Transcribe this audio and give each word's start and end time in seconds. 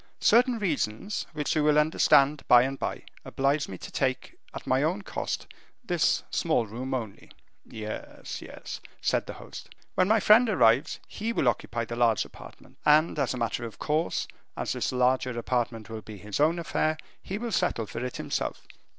"Certain 0.19 0.57
reasons, 0.57 1.27
which 1.31 1.55
you 1.55 1.63
will 1.63 1.77
understand 1.77 2.41
by 2.47 2.63
and 2.63 2.79
by, 2.79 3.03
oblige 3.23 3.67
me 3.67 3.77
to 3.77 3.91
take, 3.91 4.35
at 4.51 4.65
my 4.65 4.81
own 4.81 5.03
cost, 5.03 5.45
this 5.83 6.23
small 6.31 6.65
room 6.65 6.95
only." 6.95 7.29
"Yes, 7.67 8.41
yes," 8.41 8.81
said 8.99 9.27
the 9.27 9.33
host. 9.35 9.69
"When 9.93 10.07
my 10.07 10.19
friend 10.19 10.49
arrives, 10.49 10.99
he 11.07 11.31
will 11.31 11.47
occupy 11.47 11.85
the 11.85 11.95
large 11.95 12.25
apartment: 12.25 12.79
and 12.83 13.19
as 13.19 13.35
a 13.35 13.37
matter 13.37 13.63
of 13.63 13.77
course, 13.77 14.27
as 14.57 14.73
this 14.73 14.91
larger 14.91 15.37
apartment 15.37 15.87
will 15.87 16.01
be 16.01 16.17
his 16.17 16.39
own 16.39 16.57
affair, 16.57 16.97
he 17.21 17.37
will 17.37 17.51
settle 17.51 17.85
for 17.85 18.03
it 18.03 18.17
himself." 18.17 18.65